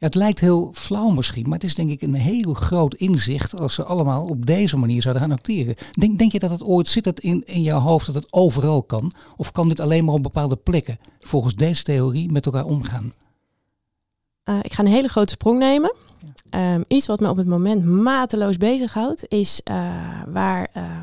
[0.00, 3.74] het lijkt heel flauw misschien, maar het is denk ik een heel groot inzicht als
[3.74, 5.74] ze allemaal op deze manier zouden gaan acteren.
[5.92, 8.82] Denk, denk je dat het ooit zit het in, in jouw hoofd dat het overal
[8.82, 9.12] kan?
[9.36, 13.12] Of kan dit alleen maar op bepaalde plekken volgens deze theorie met elkaar omgaan?
[14.44, 15.94] Uh, ik ga een hele grote sprong nemen.
[16.50, 20.98] Um, iets wat me op het moment mateloos bezighoudt, is uh, waar uh,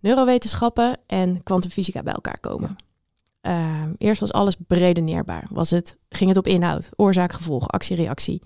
[0.00, 2.76] neurowetenschappen en kwantumfysica bij elkaar komen.
[3.42, 5.46] Uh, eerst was alles beredeneerbaar.
[5.50, 8.42] Was het, ging het op inhoud, oorzaak, gevolg, actie, reactie.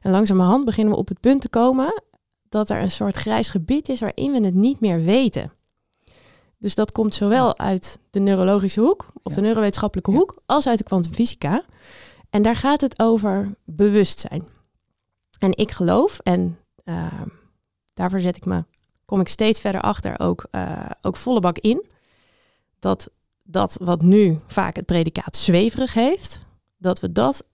[0.00, 2.02] En langzamerhand beginnen we op het punt te komen
[2.48, 5.52] dat er een soort grijs gebied is waarin we het niet meer weten.
[6.58, 10.84] Dus dat komt zowel uit de neurologische hoek, of de neurowetenschappelijke hoek, als uit de
[10.84, 11.62] kwantumfysica.
[12.30, 14.44] En daar gaat het over bewustzijn.
[15.38, 17.06] En ik geloof, en uh,
[17.94, 18.64] daarvoor zet ik me,
[19.04, 21.86] kom ik steeds verder achter, ook, uh, ook volle bak in,
[22.78, 23.10] dat
[23.50, 26.40] dat wat nu vaak het predicaat zweverig heeft,
[26.76, 27.44] dat we dat,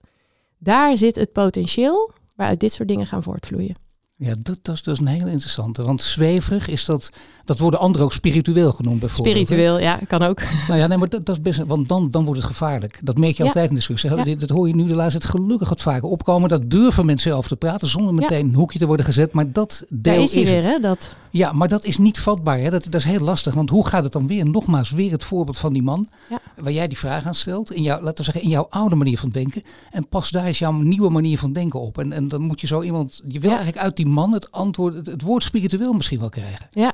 [0.57, 3.75] daar zit het potentieel waaruit dit soort dingen gaan voortvloeien.
[4.17, 5.83] Ja, dat, dat, is, dat is een hele interessante.
[5.83, 7.09] Want zweverig is dat,
[7.45, 9.35] dat worden anderen ook spiritueel genoemd bijvoorbeeld.
[9.35, 10.41] Spiritueel, ja, kan ook.
[10.67, 12.99] Nou ja, nee, maar dat, dat is best, want dan, dan wordt het gevaarlijk.
[13.03, 14.15] Dat merk je altijd in discussie.
[14.15, 14.35] Ja.
[14.35, 16.49] Dat hoor je nu de laatste tijd gelukkig wat vaker opkomen.
[16.49, 19.33] Dat durven mensen over te praten zonder meteen een hoekje te worden gezet.
[19.33, 21.15] Maar dat deel is, is weer, Hè, dat...
[21.29, 22.59] Ja, maar dat is niet vatbaar.
[22.59, 22.69] Hè.
[22.69, 23.53] Dat, dat is heel lastig.
[23.53, 24.49] Want hoe gaat het dan weer?
[24.49, 26.09] Nogmaals, weer het voorbeeld van die man.
[26.55, 27.73] Waar jij die vraag aan stelt.
[27.73, 29.61] In jouw, laten we zeggen, in jouw oude manier van denken.
[29.91, 31.97] En pas daar is jouw nieuwe manier van denken op.
[31.97, 35.07] En, en dan moet je zo iemand, je wil eigenlijk uit die man het antwoord,
[35.07, 36.67] het, woord spiritueel misschien wel krijgen.
[36.71, 36.93] Ja.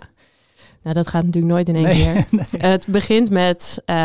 [0.84, 2.26] Nou, dat gaat natuurlijk nooit in één keer.
[2.71, 3.95] Het begint met uh,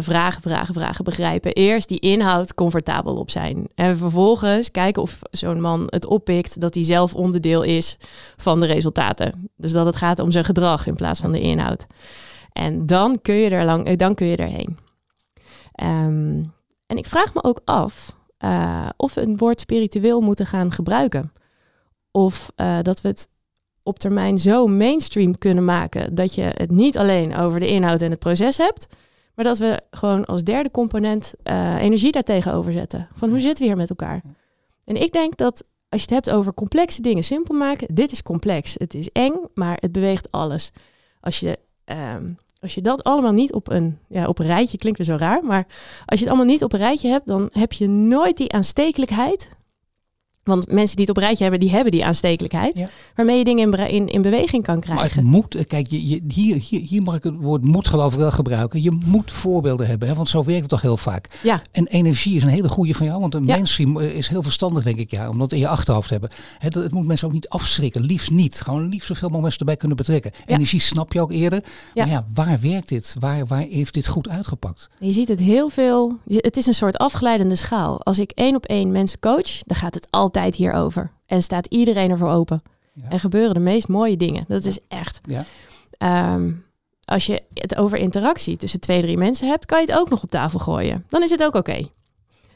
[0.00, 1.52] vragen, vragen, vragen begrijpen.
[1.52, 3.68] Eerst die inhoud comfortabel op zijn.
[3.74, 7.96] En vervolgens kijken of zo'n man het oppikt dat hij zelf onderdeel is
[8.36, 9.50] van de resultaten.
[9.56, 11.86] Dus dat het gaat om zijn gedrag in plaats van de inhoud.
[12.52, 14.78] En dan kun je er, lang, eh, dan kun je erheen.
[15.82, 16.52] Um,
[16.86, 21.32] en ik vraag me ook af uh, of we een woord spiritueel moeten gaan gebruiken.
[22.16, 23.28] Of uh, dat we het
[23.82, 28.10] op termijn zo mainstream kunnen maken dat je het niet alleen over de inhoud en
[28.10, 28.86] het proces hebt,
[29.34, 33.08] maar dat we gewoon als derde component uh, energie daartegenover zetten.
[33.12, 34.22] Van hoe zitten we hier met elkaar?
[34.84, 38.22] En ik denk dat als je het hebt over complexe dingen simpel maken, dit is
[38.22, 38.74] complex.
[38.78, 40.72] Het is eng, maar het beweegt alles.
[41.20, 41.58] Als je,
[42.14, 45.24] um, als je dat allemaal niet op een, ja, op een rijtje, klinkt weer zo
[45.24, 45.66] raar, maar
[46.06, 49.48] als je het allemaal niet op een rijtje hebt, dan heb je nooit die aanstekelijkheid
[50.46, 52.86] want mensen die het op rijtje hebben, die hebben die aanstekelijkheid.
[53.14, 55.04] Waarmee je dingen in, in, in, beweging kan krijgen.
[55.04, 57.88] Maar het moet, eh, kijk, je, je, hier, hier, hier mag ik het woord moet
[57.88, 58.82] geloof ik wel gebruiken.
[58.82, 61.28] Je moet voorbeelden hebben, hè, want zo werkt het toch heel vaak.
[61.42, 61.62] Ja.
[61.72, 63.54] En energie is een hele goede van jou, want een ja.
[63.54, 66.30] mainstream eh, is heel verstandig denk ik, ja, om dat in je achterhoofd te hebben.
[66.58, 68.60] Het, het moet mensen ook niet afschrikken, liefst niet.
[68.60, 70.32] Gewoon liefst zoveel mogelijk mensen erbij kunnen betrekken.
[70.44, 71.62] Energie snap je ook eerder.
[71.94, 73.16] Maar ja, waar werkt dit?
[73.18, 74.88] Waar, waar heeft dit goed uitgepakt?
[74.98, 78.02] Je ziet het heel veel, het is een soort afgeleidende schaal.
[78.02, 81.10] Als ik één op één mensen coach, dan gaat het altijd hierover.
[81.26, 82.62] En staat iedereen ervoor open.
[82.92, 83.08] Ja.
[83.08, 84.44] En gebeuren de meest mooie dingen.
[84.48, 85.20] Dat is echt.
[85.24, 85.44] Ja.
[86.34, 86.64] Um,
[87.04, 90.22] als je het over interactie tussen twee, drie mensen hebt, kan je het ook nog
[90.22, 91.04] op tafel gooien.
[91.08, 91.58] Dan is het ook oké.
[91.58, 91.90] Okay.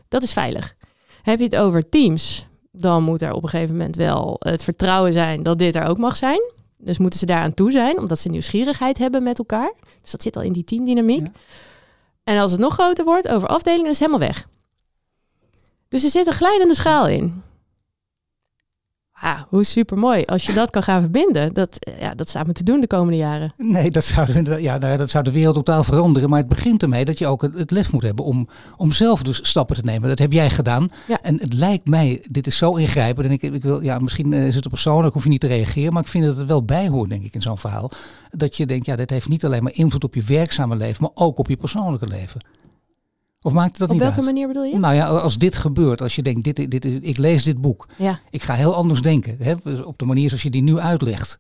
[0.09, 0.75] Dat is veilig.
[1.23, 5.13] Heb je het over teams, dan moet er op een gegeven moment wel het vertrouwen
[5.13, 6.41] zijn dat dit er ook mag zijn.
[6.79, 9.73] Dus moeten ze daaraan toe zijn, omdat ze nieuwsgierigheid hebben met elkaar.
[10.01, 11.27] Dus dat zit al in die teamdynamiek.
[11.27, 11.33] Ja.
[12.25, 14.49] En als het nog groter wordt over afdelingen, is het helemaal weg.
[15.89, 17.43] Dus er zit een glijdende schaal in.
[19.21, 20.25] Ah, hoe super mooi.
[20.25, 23.17] Als je dat kan gaan verbinden, dat, ja, dat staat me te doen de komende
[23.17, 23.53] jaren.
[23.57, 26.29] Nee, dat zou, ja, nou, dat zou de wereld totaal veranderen.
[26.31, 29.23] Maar het begint ermee dat je ook het, het lef moet hebben om, om zelf
[29.23, 30.09] dus stappen te nemen.
[30.09, 30.89] Dat heb jij gedaan.
[31.09, 31.19] Ja.
[31.23, 33.27] En het lijkt mij, dit is zo ingrijpend.
[33.27, 35.93] En ik, ik wil, ja, misschien eh, is het persoonlijk, hoef je niet te reageren.
[35.93, 37.91] Maar ik vind dat het wel bij hoort, denk ik, in zo'n verhaal.
[38.31, 41.27] Dat je denkt, ja, dit heeft niet alleen maar invloed op je werkzame leven, maar
[41.27, 42.41] ook op je persoonlijke leven.
[43.43, 44.27] Of maakt dat Op niet welke uit?
[44.27, 44.79] manier bedoel je?
[44.79, 47.89] Nou ja, als dit gebeurt, als je denkt, dit, dit, ik lees dit boek.
[47.99, 49.37] Ja, Ik ga heel anders denken.
[49.39, 49.55] Hè?
[49.83, 51.39] Op de manier zoals je die nu uitlegt.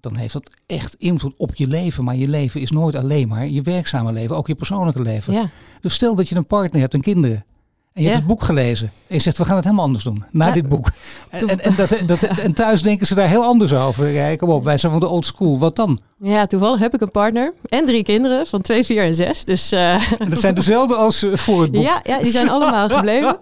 [0.00, 2.04] Dan heeft dat echt invloed op je leven.
[2.04, 4.36] Maar je leven is nooit alleen maar je werkzame leven.
[4.36, 5.32] Ook je persoonlijke leven.
[5.32, 5.48] ja.
[5.80, 7.44] Dus stel dat je een partner hebt en kinderen.
[7.92, 8.14] En je Ja.
[8.14, 8.92] hebt het boek gelezen.
[9.06, 10.24] En je zegt, we gaan het helemaal anders doen.
[10.30, 10.52] Na Ja.
[10.52, 10.90] dit boek.
[11.30, 14.08] En, en, en, dat, dat, en thuis denken ze daar heel anders over.
[14.08, 15.58] Ja, kom op, wij zijn van de old school.
[15.58, 16.00] Wat dan?
[16.22, 19.44] ja, toevallig heb ik een partner en drie kinderen van twee, vier en zes.
[19.44, 21.82] Dus eh, dat zijn dezelfde als eh, voor het boek.
[21.82, 23.38] ja, ja, die zijn allemaal gebleven.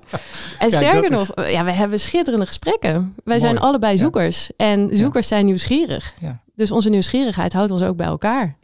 [0.59, 3.15] En sterker is- nog, ja, we hebben schitterende gesprekken.
[3.25, 4.51] Wij zijn allebei zoekers.
[4.57, 6.15] En zoekers zijn nieuwsgierig.
[6.55, 8.57] Dus onze nieuwsgierigheid houdt ons ook bij elkaar.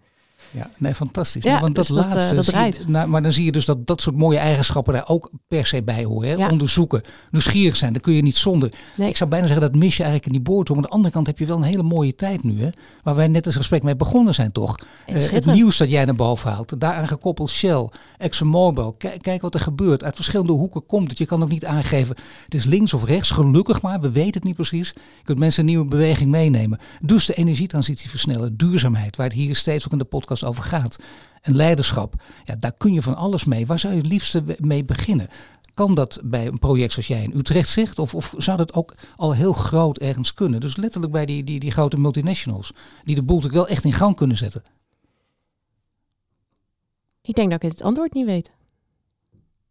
[0.54, 1.44] Ja, nee, fantastisch.
[1.44, 2.88] Ja, Want dat dus dat, eh, laatste, dat draait.
[2.88, 5.82] nou, maar dan zie je dus dat dat soort mooie eigenschappen daar ook per se
[5.82, 6.28] bij horen.
[6.28, 6.34] Hè?
[6.34, 6.50] Ja.
[6.50, 8.72] Onderzoeken, nieuwsgierig zijn, daar kun je niet zonder.
[8.96, 9.08] Nee.
[9.08, 10.68] Ik zou bijna zeggen dat mis je eigenlijk in die boord.
[10.68, 12.62] Maar aan de andere kant heb je wel een hele mooie tijd nu.
[12.62, 12.68] Hè?
[13.02, 14.78] Waar wij net het gesprek mee begonnen zijn toch.
[15.06, 16.80] Eh, het nieuws dat jij naar boven haalt.
[16.80, 17.88] Daaraan gekoppeld Shell,
[18.18, 18.94] ExxonMobil.
[18.98, 20.04] Kijk, kijk wat er gebeurt.
[20.04, 21.18] Uit verschillende hoeken komt het.
[21.18, 22.16] Je kan ook niet aangeven.
[22.44, 23.30] Het is links of rechts.
[23.30, 24.00] Gelukkig maar.
[24.00, 24.88] We weten het niet precies.
[24.88, 26.78] Je kunt mensen een nieuwe beweging meenemen.
[27.00, 28.56] Dus de energietransitie versnellen.
[28.56, 29.16] Duurzaamheid.
[29.16, 30.96] Waar het hier steeds ook in de podcast over gaat.
[31.40, 32.22] En leiderschap.
[32.44, 33.66] Ja, daar kun je van alles mee.
[33.66, 35.28] Waar zou je het liefste mee beginnen?
[35.74, 37.98] Kan dat bij een project zoals jij in Utrecht zegt?
[37.98, 40.60] Of, of zou dat ook al heel groot ergens kunnen?
[40.60, 42.72] Dus letterlijk bij die, die, die grote multinationals.
[43.04, 44.62] Die de boel natuurlijk wel echt in gang kunnen zetten.
[47.22, 48.50] Ik denk dat ik het antwoord niet weet.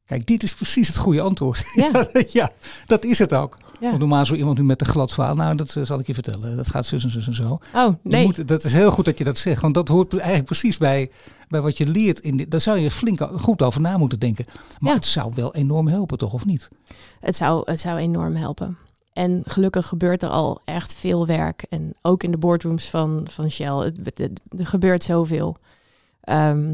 [0.05, 1.63] Kijk, dit is precies het goede antwoord.
[1.73, 2.07] Ja.
[2.39, 2.51] ja,
[2.85, 3.57] dat is het ook.
[3.83, 3.89] Ja.
[3.89, 5.35] Want normaal zo iemand nu met een glad verhaal.
[5.35, 6.55] Nou, dat eh, zal ik je vertellen.
[6.55, 7.59] Dat gaat zus en zus en zo.
[7.75, 8.23] Oh, Je nee.
[8.25, 9.61] moet, dat is heel goed dat je dat zegt.
[9.61, 11.11] Want dat hoort eigenlijk precies bij,
[11.47, 12.19] bij wat je leert.
[12.19, 14.45] In dit, daar zou je flink goed over na moeten denken.
[14.79, 14.95] Maar Ja.
[14.97, 16.33] het zou wel enorm helpen, toch?
[16.33, 16.69] Of niet?
[17.19, 18.77] Het zou, het zou enorm helpen.
[19.13, 21.65] En gelukkig gebeurt er al echt veel werk.
[21.69, 23.73] En ook in de boardrooms van, van Shell.
[23.75, 25.57] Het, het- het- er gebeurt zoveel.
[26.21, 26.73] Ehm,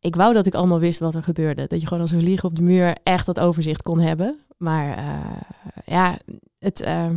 [0.00, 1.66] ik wou dat ik allemaal wist wat er gebeurde.
[1.66, 4.38] Dat je gewoon als een vlieg op de muur echt dat overzicht kon hebben.
[4.56, 5.40] Maar eh,
[5.86, 6.18] ja,
[6.58, 7.10] het, eh,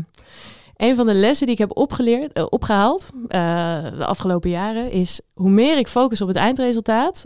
[0.76, 5.22] een van de lessen die ik heb opgeleerd, eh, opgehaald eh, de afgelopen jaren is...
[5.34, 7.26] hoe meer ik focus op het eindresultaat,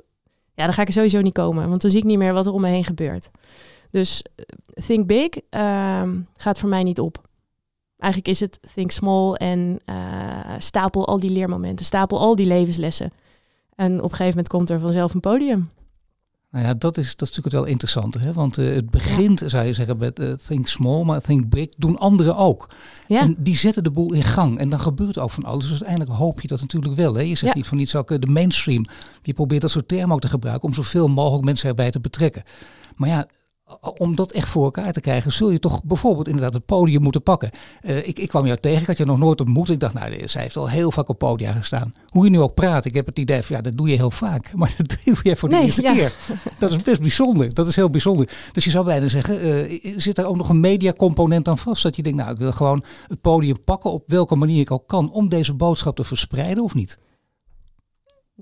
[0.53, 1.69] ja, dan ga ik er sowieso niet komen.
[1.69, 3.29] Want dan zie ik niet meer wat er om me heen gebeurt.
[3.89, 4.23] Dus
[4.85, 7.29] think big ehm, gaat voor mij niet op.
[7.97, 9.79] Eigenlijk is het think small en
[10.57, 13.11] stapel al die leermomenten, stapel al die levenslessen.
[13.75, 15.69] En op een gegeven moment komt er vanzelf een podium.
[16.51, 18.13] Nou ja, dat is, dat is natuurlijk wel interessant.
[18.13, 18.33] Hè?
[18.33, 21.97] Want eh, het begint, zou je zeggen, met eh, think small, maar think big doen
[21.97, 22.69] anderen ook.
[23.07, 24.57] Ja, En die zetten de boel in gang.
[24.59, 25.63] En dan gebeurt ook van alles.
[25.63, 27.13] Dus uiteindelijk hoop je dat natuurlijk wel.
[27.13, 27.21] Hè?
[27.21, 27.53] Je zegt Ja.
[27.53, 28.85] niet van iets ook eh, de mainstream.
[29.21, 32.43] Die probeert dat soort termen ook te gebruiken om zoveel mogelijk mensen erbij te betrekken.
[32.95, 33.27] Maar ja,
[33.97, 37.23] om dat echt voor elkaar te krijgen, zul je toch bijvoorbeeld inderdaad het podium moeten
[37.23, 37.49] pakken.
[37.81, 39.69] Eh, ik, ik kwam jou tegen, ik had je nog nooit ontmoet.
[39.69, 41.93] Ik dacht, nou, zij heeft al heel vaak op podia gestaan.
[42.07, 44.11] Hoe je nu ook praat, ik heb het idee van, ja, dat doe je heel
[44.11, 44.51] vaak.
[44.61, 45.93] Maar dat doe je voor de Nee, eerste ja.
[45.93, 46.15] keer.
[46.57, 47.53] Dat is best bijzonder.
[47.53, 48.29] Dat is heel bijzonder.
[48.51, 51.83] Dus je zou bijna zeggen, eh, zit er ook nog een mediacomponent aan vast?
[51.83, 54.87] Dat je denkt, nou, ik wil gewoon het podium pakken op welke manier ik ook
[54.87, 56.97] kan om deze boodschap te verspreiden of niet?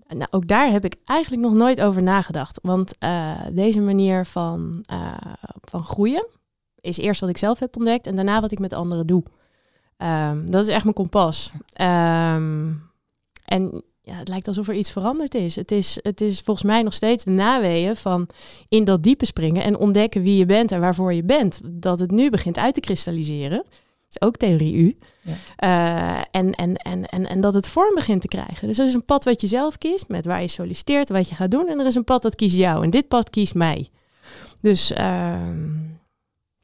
[0.08, 2.60] Nou, ook daar heb ik eigenlijk nog nooit over nagedacht.
[2.62, 5.14] Want eh, deze manier van, eh,
[5.62, 6.28] van groeien
[6.82, 9.24] is eerst wat ik zelf heb ontdekt en daarna wat ik met anderen doe.
[9.98, 11.52] Ehm, dat is echt mijn kompas.
[11.74, 12.72] Ehm,
[13.46, 15.56] en ja, het lijkt alsof er iets veranderd is.
[15.56, 16.00] Het, is.
[16.02, 18.30] het is volgens mij nog steeds de naweeën van
[18.68, 21.62] in dat diepe springen en ontdekken wie je bent en waarvoor je bent.
[21.66, 23.66] Dat het nu begint uit te kristalliseren.
[24.10, 24.98] Is ook theorie U.
[25.22, 25.34] Ja.
[25.56, 28.68] Eh, en, en, en, en, en dat het vorm begint te krijgen.
[28.68, 31.36] Dus er is een pad wat je zelf kiest, met waar je solliciteert, wat je
[31.36, 31.68] gaat doen.
[31.68, 32.84] En er is een pad dat kiest jou.
[32.84, 33.88] En dit pad kiest mij.
[34.62, 34.92] Dus.
[34.94, 35.70] ehm,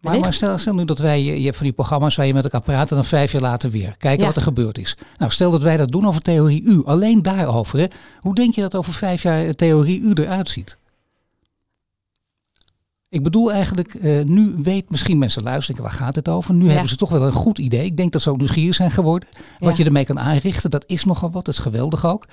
[0.01, 2.43] Maar, maar stel, stel nu dat wij, je hebt van die programma's waar je met
[2.43, 3.95] elkaar praat en dan vijf jaar later weer.
[3.97, 4.25] Kijken Ja.
[4.25, 4.97] wat er gebeurd is.
[5.17, 6.81] Nou, stel dat wij dat doen over theorie U.
[6.86, 7.79] Alleen daarover.
[7.79, 7.86] Hè.
[8.19, 10.77] Hoe denk je dat over vijf jaar theorie U eruit ziet?
[13.15, 16.54] Ik bedoel eigenlijk, eh, nu weet misschien mensen luisteren, waar gaat het over?
[16.54, 16.71] Nu Ja.
[16.71, 17.86] hebben ze toch wel een goed idee.
[17.86, 19.30] Ik denk dat ze ook nieuwsgierig zijn geworden.
[19.60, 21.45] Wat je ermee kan aanrichten, dat is nogal wat.
[21.45, 22.28] Dat is geweldig ook.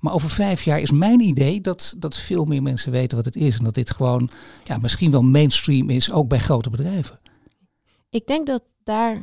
[0.00, 3.36] Maar over vijf jaar is mijn idee dat, dat veel meer mensen weten wat het
[3.36, 3.58] is.
[3.58, 4.30] En dat dit gewoon
[4.64, 7.18] ja, misschien wel mainstream is, ook bij grote bedrijven.
[8.10, 9.22] Ik denk dat daar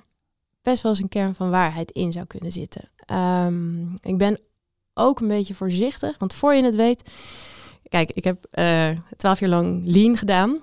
[0.62, 2.90] best wel eens een kern van waarheid in zou kunnen zitten.
[3.06, 4.40] Ehm, ik ben
[4.94, 7.10] ook een beetje voorzichtig, want voor je het weet.
[7.90, 10.58] Kijk, ik heb eh, twaalf jaar lang lean gedaan.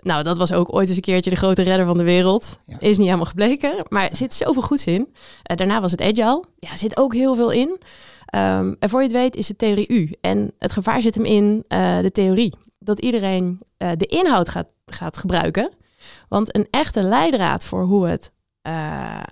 [0.00, 2.58] Nou, dat was ook ooit eens een keertje de grote redder van de wereld.
[2.66, 2.76] Ja.
[2.78, 5.14] Is niet helemaal gebleken, maar er zit zoveel goeds in.
[5.42, 6.44] Eh, daarna was het agile.
[6.58, 7.78] Ja, zit ook heel veel in.
[8.26, 10.12] Ehm, en voor je het weet is het theorie U.
[10.20, 12.54] En het gevaar zit hem in eh, de theorie.
[12.78, 15.70] Dat iedereen eh, de inhoud gaat, gaat gebruiken.
[16.28, 18.32] Want een echte leidraad voor hoe het,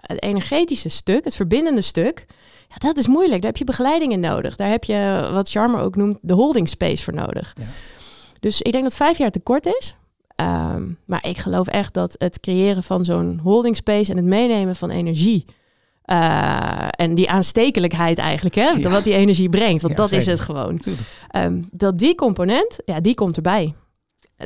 [0.01, 2.27] het energetische stuk, het verbindende stuk...
[2.69, 3.43] Ja, dat is moeilijk.
[3.43, 4.57] Daar heb je begeleiding in nodig.
[4.57, 7.55] Daar heb je, wat Charmer ook noemt, de holding space voor nodig.
[7.59, 7.65] Ja.
[8.41, 9.95] Dus ik denk dat vijf jaar te kort is.
[10.37, 14.77] Ehm, maar ik geloof echt dat het creëren van zo'n holding space en het meenemen
[14.77, 15.45] van energie.
[16.03, 18.69] eh, en die aanstekelijkheid eigenlijk, hè?
[18.71, 18.91] Ja.
[18.91, 19.83] Wat die energie brengt.
[19.83, 20.81] Want Ja, dat is het gewoon.
[21.31, 23.75] Ehm, dat die component, ja, die komt erbij.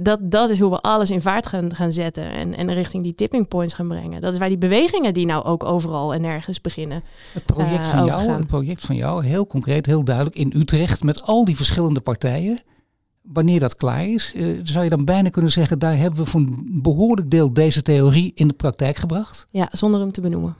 [0.02, 3.14] Dat, dat is hoe we alles in vaart gaan, gaan zetten en, en richting die
[3.14, 4.20] tipping points gaan brengen.
[4.20, 7.02] Dat is waar die bewegingen die nou ook overal en nergens beginnen.
[7.32, 11.02] Het project Eh, van jou, het project van jou, heel concreet, heel duidelijk in Utrecht
[11.02, 12.58] met al die verschillende partijen.
[13.22, 16.40] Wanneer dat klaar is, eh, zou je dan bijna kunnen zeggen, daar hebben we voor
[16.40, 19.46] een behoorlijk deel deze theorie in de praktijk gebracht.
[19.50, 20.56] Ja, zonder hem te benoemen.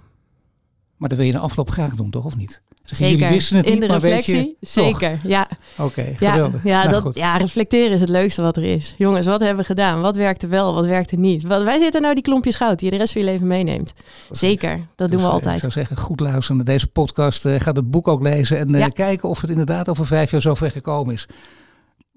[0.96, 2.62] Maar dat wil je in de afloop graag doen, toch of niet?
[2.84, 3.18] Zeker.
[3.18, 4.56] Jullie wisten het in niet, de maar weet reflectie.
[4.60, 4.84] je, toch?
[4.84, 5.48] Zeker, ja.
[5.78, 6.64] Oké, geweldig.
[6.64, 8.94] ja, Nou, dat, ja, reflecteren is het leukste wat er is.
[8.98, 10.00] Jongens, wat hebben we gedaan?
[10.00, 11.42] Wat werkte wel, wat werkte niet?
[11.42, 13.92] Wat, wij zitten nou die klompjes goud die je de rest van je leven meeneemt.
[14.30, 15.54] Zeker, dat doen we altijd.
[15.54, 17.44] Ik zou zeggen, goed luisteren naar deze podcast.
[17.46, 18.88] eh, ga het boek ook lezen en eh, Ja.
[18.88, 21.26] kijken of het inderdaad over vijf jaar zover gekomen is.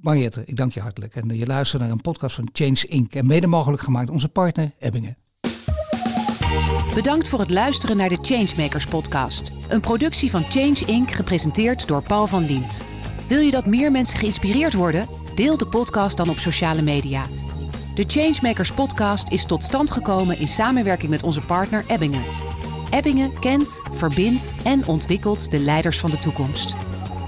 [0.03, 1.15] Mariette, ik dank je hartelijk.
[1.15, 3.13] En eh, je luistert naar een podcast van Change Inc.
[3.13, 5.17] En mede mogelijk gemaakt onze partner Ebbingen.
[6.93, 9.51] Bedankt voor het luisteren naar de Changemakers podcast.
[9.69, 11.11] Een productie van Change Inc.
[11.11, 12.83] gepresenteerd door Paul van Liemt.
[13.27, 15.07] Wil je dat meer mensen geïnspireerd worden?
[15.35, 17.25] Deel de podcast dan op sociale media.
[17.95, 22.23] De Changemakers podcast is tot stand gekomen in samenwerking met onze partner Ebbingen.
[22.89, 26.75] Ebbingen kent, verbindt en ontwikkelt de leiders van de toekomst.